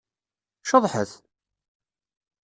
[0.69, 1.11] Ceḍḥet!